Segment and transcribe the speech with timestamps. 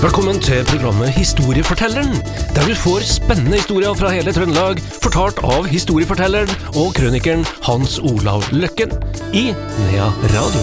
[0.00, 2.14] Velkommen til programmet Historiefortelleren,
[2.56, 6.48] der du får spennende historier fra hele Trøndelag, fortalt av historiefortelleren
[6.80, 8.94] og krønikeren Hans Olav Løkken
[9.36, 10.62] i Nea Radio.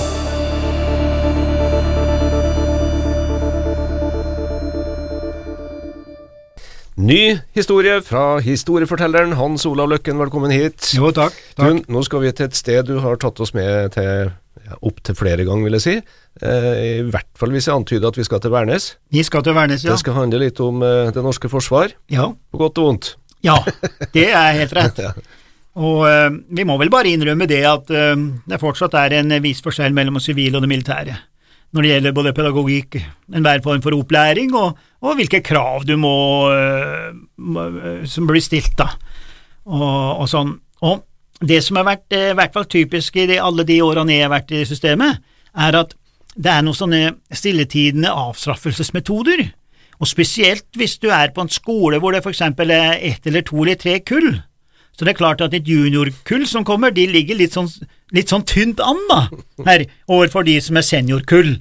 [6.97, 10.95] Ny historie fra historiefortelleren Hans Olav Løkken, velkommen hit.
[10.97, 11.37] Jo, takk.
[11.53, 11.85] takk.
[11.85, 14.33] Du, nå skal vi til et sted du har tatt oss med til
[14.81, 15.95] opptil flere ganger, vil jeg si.
[16.41, 16.67] Eh,
[16.99, 18.89] I hvert fall hvis jeg antyder at vi skal til Værnes.
[19.13, 19.93] Vi skal til Værnes, ja.
[19.93, 23.15] Det skal handle litt om eh, det norske forsvar, Ja, på godt og vondt.
[23.45, 23.57] ja
[24.13, 25.03] det er helt rett.
[25.07, 25.13] Ja.
[25.77, 29.93] Og eh, vi må vel bare innrømme det at det fortsatt er en viss forskjell
[29.93, 31.17] mellom det sivile og det militære
[31.75, 32.95] når det gjelder både pedagogikk,
[33.35, 36.13] enhver form for opplæring, og, og hvilke krav du må,
[37.35, 37.65] må
[38.07, 38.87] som blir stilt, da,
[39.67, 40.53] og, og sånn.
[40.87, 41.03] Og
[41.41, 44.33] det som har vært eh, i hvert fall typisk i alle de årene jeg har
[44.33, 45.21] vært i systemet,
[45.57, 45.93] er at
[46.37, 47.01] det er noen sånne
[47.33, 49.47] stilletidende avstraffelsesmetoder,
[49.97, 53.45] og spesielt hvis du er på en skole hvor det for eksempel er ett eller
[53.45, 54.35] to eller tre kull.
[54.97, 57.69] Så det er klart at et juniorkull som kommer, de ligger litt sånn,
[58.13, 59.19] litt sånn tynt an da,
[59.65, 61.55] her, overfor de som er seniorkull.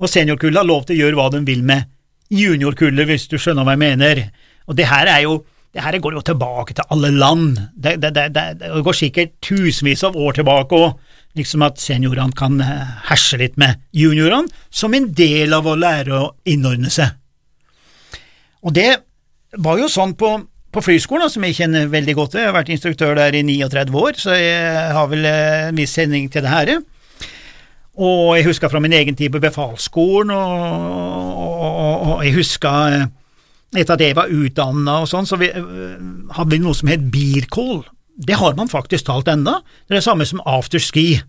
[0.00, 1.88] Og seniorkullet har lov til å gjøre hva de vil med
[2.32, 4.22] juniorkullet, hvis du skjønner hva jeg mener.
[4.68, 7.58] Og det her er jo det her går jo tilbake til alle land.
[7.74, 10.96] Det, det, det, det, går sikkert tusenvis av år tilbake òg,
[11.38, 16.16] liksom at seniorene kan eh, herse litt med juniorene, som en del av å lære
[16.16, 17.14] å innordne seg.
[18.66, 18.90] Og det
[19.62, 20.32] var jo sånn på,
[20.74, 22.42] på flyskolen, som jeg kjenner veldig godt til.
[22.42, 25.94] Jeg har vært instruktør der i 39 år, så jeg har vel eh, en viss
[25.94, 26.74] sending til det her.
[28.00, 30.60] Og jeg husker fra min egen tid på befalsskolen, og,
[31.30, 33.08] og, og, og jeg husker eh,
[33.76, 35.96] etter at jeg var utdanna og sånn, så vi, øh,
[36.34, 37.84] hadde vi noe som het beercall.
[38.20, 39.60] Det har man faktisk talt enda.
[39.86, 41.22] Det er det samme som afterski,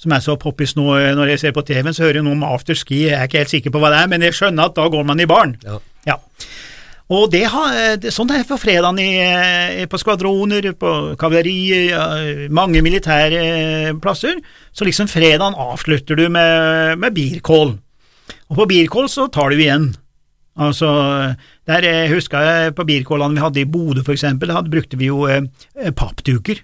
[0.00, 2.38] som er så poppis nå øh, når jeg ser på TV-en, så hører jeg noe
[2.38, 4.76] om afterski, jeg er ikke helt sikker på hva det er, men jeg skjønner at
[4.78, 5.56] da går man i baren.
[5.66, 5.78] Ja.
[6.08, 6.18] Ja.
[7.12, 11.90] Og det har, det, sånn er det på fredagen i, eh, på skvadroner, på kavaleri,
[12.48, 14.38] mange militære eh, plasser,
[14.72, 17.76] så liksom fredagen avslutter du med, med beercall.
[18.48, 19.92] Og på beercall så tar du igjen.
[20.60, 20.88] Altså,
[21.66, 25.08] der jeg husker jeg på birkålene vi hadde i Bodø for eksempel, da brukte vi
[25.08, 25.46] jo eh,
[25.80, 26.60] eh, pappduker.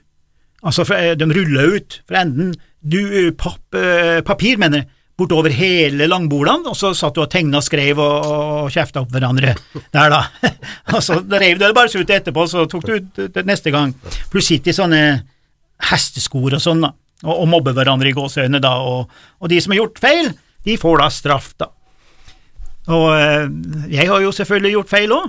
[0.66, 5.50] Altså, eh, de rulla ut fra enden du, eh, papp, eh, papir, mener jeg, bortover
[5.50, 9.56] hele langbordene, og så satt du og tegna og skrev og, og kjefta opp hverandre
[9.94, 10.20] der, da.
[10.94, 13.96] og så reiv du det bare ut etterpå, så tok du ut det neste gang.
[14.30, 15.00] Du sitter i sånne
[15.88, 16.92] hesteskor og sånn, da,
[17.24, 19.10] og, og mobber hverandre i gåseøynene, da, og,
[19.42, 20.30] og de som har gjort feil,
[20.68, 21.72] de får da straff, da.
[22.88, 23.44] Og eh,
[23.92, 25.28] jeg har jo selvfølgelig gjort feil òg,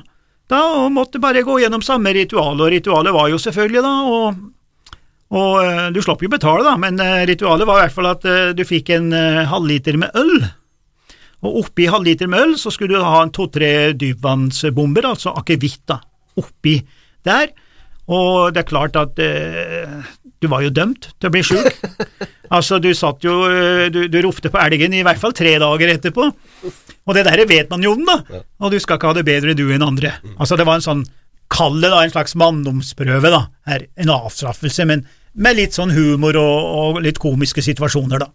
[0.49, 4.95] da, og måtte bare gå gjennom samme ritual, og ritualet var jo selvfølgelig da, og,
[5.35, 8.29] og eh, du slapp jo betale da, men eh, ritualet var i hvert fall at
[8.55, 9.11] du fikk en
[9.51, 10.47] halvliter med øl,
[11.39, 15.99] og oppi halvliter med øl så skulle du ha en to-tre dypvannsbomber, altså akevitt da,
[16.39, 16.79] oppi
[17.27, 17.51] der,
[18.09, 20.09] og det er klart at eh,
[20.41, 21.81] du var jo dømt til å bli sjuk.
[22.55, 25.93] altså, du satt jo, eh, du, du rofte på elgen i hvert fall tre dager
[25.93, 29.27] etterpå, og det der vet man jo om, da, og du skal ikke ha det
[29.29, 30.15] bedre du enn andre.
[30.37, 31.05] Altså, det var en sånn,
[31.49, 35.05] kall det da, en slags manndomsprøve, da, her, en avstraffelse, men
[35.39, 38.29] med litt sånn humor og, og litt komiske situasjoner, da.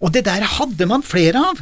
[0.00, 1.58] Og det der hadde man flere av.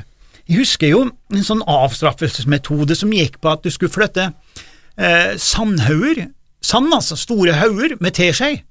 [0.49, 6.29] Jeg husker jo en sånn avstraffelsesmetode som gikk på at du skulle flytte eh, sandhauger,
[6.65, 8.63] sand altså, store hauger med teskje,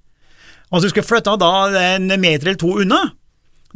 [0.72, 1.52] og du skulle flytte da
[1.96, 3.06] en meter eller to unna.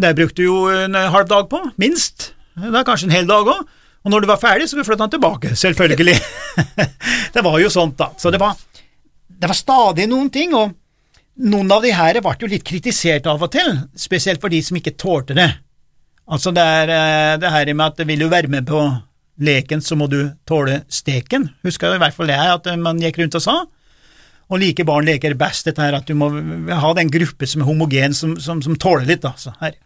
[0.01, 2.33] Det brukte du jo en halv dag på, minst.
[2.57, 3.63] Det er kanskje en hel dag òg.
[4.01, 6.17] Og når du var ferdig, så skulle du flytte den tilbake, selvfølgelig.
[7.35, 8.09] det var jo sånt, da.
[8.17, 8.57] Så det var,
[9.29, 10.73] det var stadig noen ting, og
[11.41, 14.79] noen av de her ble jo litt kritisert av og til, spesielt for de som
[14.79, 15.51] ikke tålte det.
[16.31, 18.81] Altså det er eh, det her med at vil du være med på
[19.41, 21.49] leken, så må du tåle steken.
[21.65, 23.55] Husker jeg i hvert fall her, at man gikk rundt og sa.
[24.51, 26.27] Og like barn leker best, dette her at du må
[26.67, 29.31] ha den gruppe som er homogen, som, som, som tåler litt, da.
[29.39, 29.77] Så her.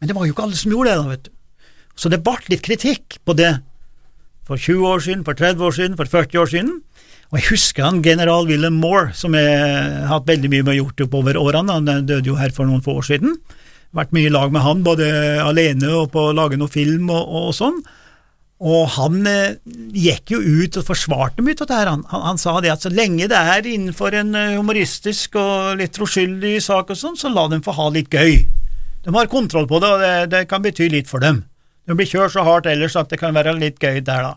[0.00, 1.34] Men det var jo ikke alle som gjorde det, da, vet du.
[1.98, 3.58] Så det ble litt kritikk på det
[4.48, 6.76] for 20 år siden, for 30 år siden, for 40 år siden.
[7.28, 11.02] Og jeg husker han general William Moore, som jeg har hatt veldig mye med gjort
[11.04, 13.34] oppover årene, han døde jo her for noen få år siden.
[13.96, 15.08] Vært mye i lag med han, både
[15.44, 17.82] alene og på å lage noe film og, og sånn.
[18.58, 19.58] Og han eh,
[19.94, 21.90] gikk jo ut og forsvarte mye av det her.
[21.92, 25.78] Han, han, han sa det at så lenge det er innenfor en eh, humoristisk og
[25.78, 28.42] litt troskyldig sak og sånn, så la dem få ha litt gøy.
[29.04, 31.44] De har kontroll på det, og det, det kan bety litt for dem.
[31.86, 34.34] De blir kjørt så hardt ellers at det kan være litt gøy der, da.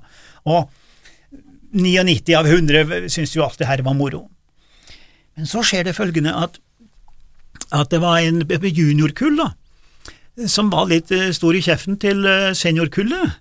[0.47, 0.69] Og
[1.73, 4.27] 99 av 100 syntes jo alt det her var moro.
[5.35, 6.59] Men så skjer det følgende at,
[7.73, 9.51] at det var en juniorkull da,
[10.47, 13.40] som var litt eh, stor i kjeften til eh, seniorkullet,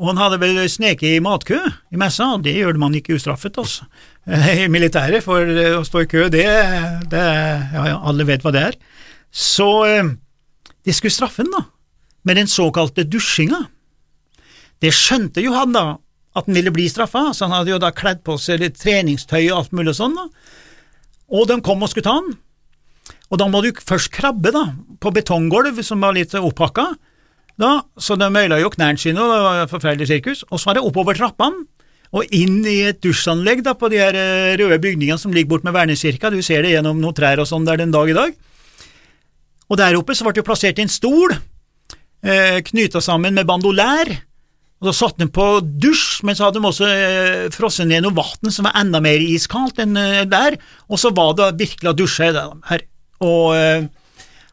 [0.00, 1.58] Og han hadde vel sneket i matkø
[1.92, 3.84] i messa, og det gjør man ikke ustraffet, altså.
[4.30, 6.46] I militæret, for å stå i kø, det,
[7.12, 7.24] det
[7.74, 8.78] Ja, alle vet hva det er.
[9.30, 10.14] Så eh,
[10.88, 11.66] de skulle straffe han, da,
[12.24, 13.60] med den såkalte dusjinga.
[14.80, 15.84] Det skjønte jo han, da,
[16.32, 19.50] at han ville bli straffa, så han hadde jo da kledd på seg litt treningstøy
[19.50, 20.30] og alt mulig sånn, da.
[21.30, 22.32] Og de kom og skulle ta han.
[23.30, 24.64] Og da må du først krabbe, da,
[25.02, 26.88] på betonggulv som var litt opphakka,
[27.60, 30.78] da, så de øyla jo knærne sine, og det var forferdelig sirkus, og så var
[30.78, 31.66] det oppover trappene,
[32.10, 35.66] og inn i et dusjanlegg da, på de her eh, røde bygningene som ligger bort
[35.66, 38.34] med Vernekirka, du ser det gjennom noen trær og sånn der den dag i dag.
[39.70, 41.36] Og der oppe så ble det jo plassert en stol,
[42.26, 44.10] eh, knyta sammen med bandolær,
[44.80, 48.16] og så satte de på dusj, men så hadde de også eh, frosset ned noe
[48.16, 50.56] vann som var enda mer iskaldt enn eh, der,
[50.88, 52.84] og så var det virkelig å dusje her.
[53.20, 53.84] Og eh,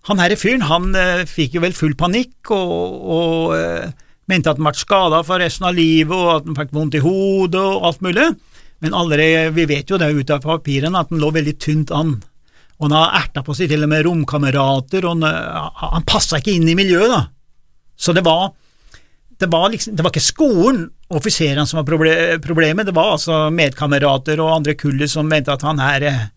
[0.07, 2.75] han herre fyren, han eh, fikk jo vel full panikk og,
[3.17, 3.89] og eh,
[4.31, 7.03] mente at han ble skada for resten av livet, og at han fikk vondt i
[7.03, 8.29] hodet og alt mulig.
[8.83, 12.17] Men allerede, vi vet jo det ut av papirene at han lå veldig tynt an.
[12.77, 16.39] Og han har erta på seg til og med romkamerater, og han, eh, han passa
[16.39, 17.23] ikke inn i miljøet, da.
[17.97, 18.51] Så det var,
[19.41, 21.87] det var liksom, det var ikke skolen, offiserene, som var
[22.43, 26.27] problemet, det var altså medkamerater og andre kullet som mente at han her, eh,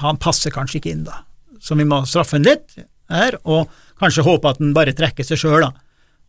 [0.00, 1.24] han passer kanskje ikke inn, da.
[1.60, 2.78] Så vi må straffe han litt
[3.10, 3.70] her, og
[4.00, 5.66] kanskje håpe at han bare trekker seg sjøl.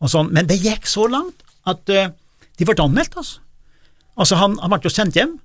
[0.02, 0.32] Sånn.
[0.34, 2.10] Men det gikk så langt at uh,
[2.58, 3.40] de ble anmeldt, altså.
[4.12, 5.36] Altså, han, han ble jo sendt hjem,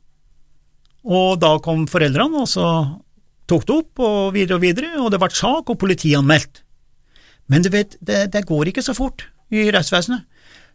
[1.08, 2.66] og da kom foreldrene, og så
[3.48, 6.66] tok det opp, og videre og videre, og det ble sak og politianmeldt.
[7.48, 10.26] Men du vet, det, det går ikke så fort i rettsvesenet.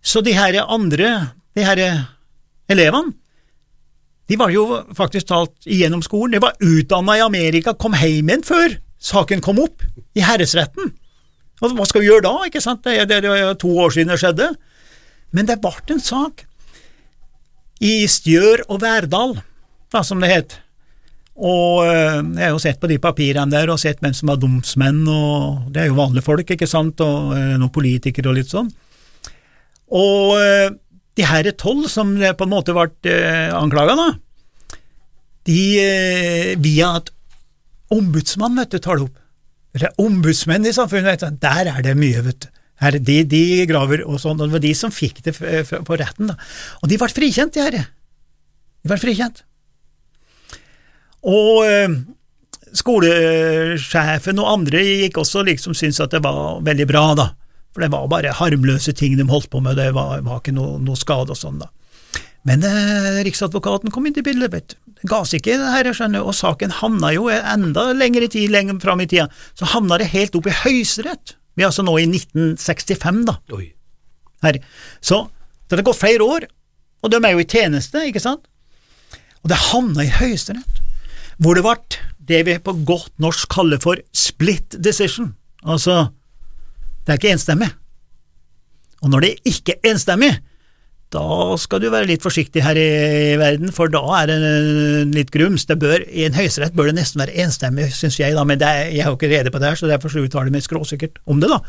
[0.00, 1.10] Så de her andre,
[1.52, 1.82] de her
[2.72, 3.12] elevene,
[4.30, 4.64] de var jo
[4.96, 9.60] faktisk talt igjennom skolen, de var utdanna i Amerika, kom hjem igjen før saken kom
[9.62, 9.84] opp
[10.14, 10.92] i herresretten.
[11.62, 14.10] Og hva skal vi gjøre da, ikke sant, det er, det er to år siden
[14.12, 14.48] det skjedde.
[15.32, 16.44] Men det ble en sak
[17.82, 19.36] i Stjør og Verdal,
[19.92, 20.58] da, som det het.
[21.42, 24.40] Og eh, jeg har jo sett på de papirene der og sett hvem som var
[24.42, 28.52] domsmenn, og det er jo vanlige folk, ikke sant, og eh, noen politikere og litt
[28.52, 28.68] sånn.
[29.92, 30.68] Og eh,
[31.18, 33.16] de her tolv som på en måte ble
[33.56, 34.76] anklaga, da,
[35.48, 35.64] de
[36.62, 37.10] via at
[37.92, 39.20] ombudsmann, vet du, tar det opp.
[39.72, 42.50] Det er ombudsmenn i samfunnet, der er det mye, vet du.
[42.82, 46.36] Her, de, de graver og sånn, det var de som fikk det på retten, da.
[46.82, 47.76] Og de ble frikjent, de her.
[48.82, 49.44] De ble frikjent.
[51.22, 51.94] Og øh,
[52.74, 57.28] skolesjefen og andre gikk også liksom syntes at det var veldig bra, da.
[57.72, 60.80] For det var bare harmløse ting de holdt på med, det var, var ikke noe,
[60.82, 61.70] noe skade og sånn, da.
[62.48, 64.78] Men eh, Riksadvokaten kom inn i bildet, vet du.
[65.10, 68.78] Ga seg ikke, det her, jeg skjønner, og saken havna jo enda lengre tid, lenger
[68.82, 69.28] fram i tida,
[69.58, 71.34] så havna det helt opp i Høyesterett.
[71.58, 73.36] Vi er altså nå i 1965, da.
[73.56, 73.72] Oi.
[74.42, 74.58] Her.
[75.02, 75.24] Så
[75.68, 76.46] det har gått flere år,
[77.02, 78.46] og de er jo i tjeneste, ikke sant?
[79.42, 80.82] Og det havna i Høyesterett,
[81.42, 81.76] hvor det ble
[82.22, 85.32] det vi på godt norsk kaller for split decision.
[85.66, 86.12] Altså,
[87.02, 87.70] det er ikke enstemmig.
[89.02, 90.30] Og når det ikke er enstemmig,
[91.12, 94.36] da skal du være litt forsiktig her i verden, for da er det
[95.12, 95.66] litt grums.
[95.68, 98.70] Det bør, I en høyesterett bør det nesten være enstemmig, syns jeg, da, men det,
[98.94, 101.20] jeg har jo ikke rede på det her, så derfor så uttaler jeg meg skråsikkert
[101.28, 101.60] om det, da.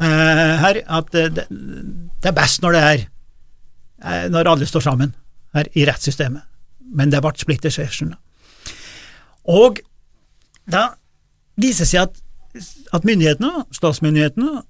[0.00, 3.04] Uh, her, at det, det, er best når det er
[4.06, 5.12] uh, når alle står sammen
[5.56, 6.48] her i rettssystemet,
[6.96, 8.14] men det ble splitter session.
[9.52, 9.82] Og
[10.72, 10.88] da
[11.60, 12.24] viser det seg at,
[12.96, 14.64] at myndighetene, statsmyndighetene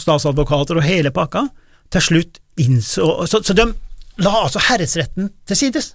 [0.00, 1.46] statsadvokater og hele pakka
[1.92, 3.66] til slutt innså Så, så de
[4.20, 5.94] la altså herresretten til sides,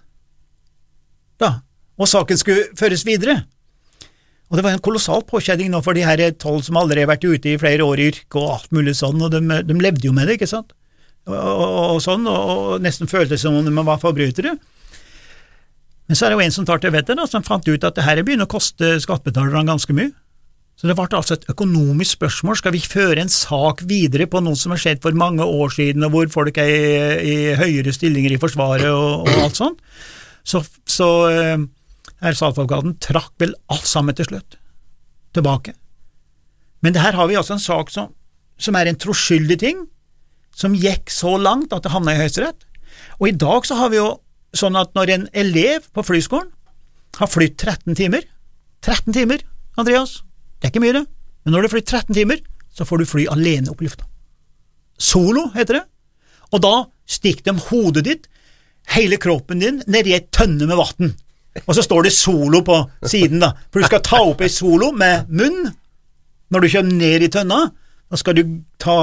[1.39, 1.59] da,
[1.99, 3.43] og saken skulle føres videre.
[4.49, 7.25] Og det var en kolossal påkjenning nå for de her tolv som allerede har vært
[7.25, 10.13] ute i flere år i yrket og alt mulig sånn, og de, de levde jo
[10.15, 10.73] med det, ikke sant,
[11.25, 14.55] og, og, og sånn, og, nesten føltes som om de var forbrytere.
[16.05, 18.05] Men så er det jo en som tar til vettet, som fant ut at det
[18.05, 20.13] her begynner å koste skattebetalerne ganske mye.
[20.75, 22.57] Så det ble altså et økonomisk spørsmål.
[22.59, 26.03] Skal vi føre en sak videre på noe som har skjedd for mange år siden,
[26.03, 29.79] og hvor folk er i, i høyere stillinger i Forsvaret og, og alt sånt?
[30.45, 31.63] Så, så eh,
[32.19, 34.59] statsadvokaten trakk vel alt sammen til slutt
[35.35, 35.73] tilbake.
[36.83, 38.11] Men det her har vi altså en sak som,
[38.59, 39.87] som er en troskyldig ting,
[40.55, 42.67] som gikk så langt at det havna i Høyesterett.
[43.19, 44.11] Og i dag så har vi jo
[44.55, 46.51] sånn at når en elev på flyskolen
[47.15, 48.27] har flytt 13 timer
[48.85, 49.41] 13 timer,
[49.81, 50.19] Andreas,
[50.65, 51.05] det er ikke mye, det,
[51.45, 52.39] men når du flyr 13 timer,
[52.73, 54.07] så får du fly alene opp i lufta.
[54.97, 55.83] Solo heter det,
[56.49, 56.71] og da
[57.05, 58.25] stikker de hodet ditt,
[58.95, 61.11] hele kroppen din, nedi ei tønne med vann,
[61.67, 64.89] og så står det solo på siden, da, for du skal ta opp ei solo
[64.89, 65.69] med munn
[66.49, 67.59] når du kommer ned i tønna.
[68.09, 68.43] Da skal du
[68.81, 68.97] ta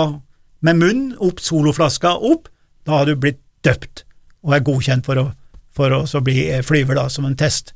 [0.66, 2.50] med munn opp soloflaska opp,
[2.82, 4.02] Da har du blitt døpt
[4.42, 5.24] og er godkjent for å,
[5.70, 7.70] for å bli eh, flyver, da, som en test.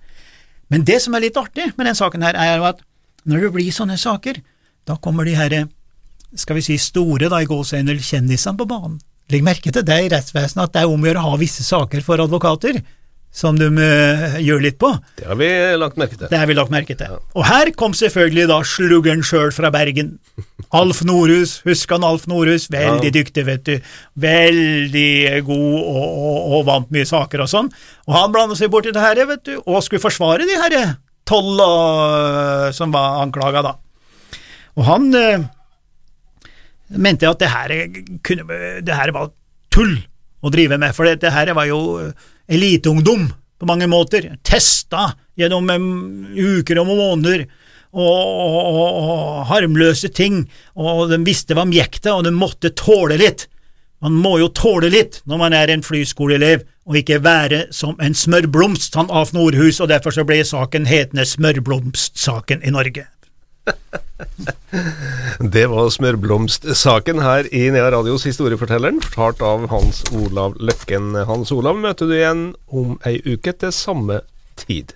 [0.67, 2.81] Men det som er litt artig med den saken her, er jo at
[3.27, 4.41] når det blir sånne saker,
[4.87, 5.57] da kommer de her,
[6.39, 9.01] skal vi si store, da, i gåseøyne, kjendisene på banen.
[9.33, 11.67] Legg merke til det i rettsvesenet, at det er om å gjøre å ha visse
[11.67, 12.79] saker for advokater
[13.37, 14.89] som de uh, gjør litt på.
[15.19, 16.29] Det har vi lagt merke til.
[16.31, 17.19] Det har vi lagt merke til.
[17.37, 20.15] Og her kom selvfølgelig da sluggeren sjøl fra Bergen.
[20.77, 22.71] Alf Norhus, husker han Alf Norhus?
[22.73, 23.15] Veldig ja.
[23.19, 23.91] dyktig, vet du.
[24.25, 27.69] Veldig god og, og, og, vant mye saker og sånn.
[28.09, 30.79] Og han blanda seg borti det her, vet du, og skulle forsvare de her
[31.27, 31.61] tolv
[32.77, 33.75] som var anklaga, da.
[34.77, 35.47] Og han uh,
[37.01, 37.75] mente at det her,
[38.25, 39.33] kunne, det her var
[39.73, 39.97] tull
[40.45, 41.81] å drive med, for det her var jo
[42.47, 45.71] eliteungdom på mange måter, testa gjennom
[46.37, 47.47] uker og måneder,
[47.97, 50.43] og, og, og, harmløse ting,
[50.77, 53.47] og de visste hva de gikk til, og de måtte tåle litt.
[54.05, 58.15] Man må jo tåle litt når man er en flyskoleelev, og ikke være som en
[58.15, 63.07] smørblomst, han Af Nordhus, og derfor så ble saken hetende Smørblomstsaken i Norge.
[65.55, 71.15] Det var smørblomstsaken her i Nea Radios Historiefortelleren, fortalt av Hans Olav Løkken.
[71.27, 74.21] Hans Olav møter du igjen om ei uke til samme
[74.61, 74.95] tid.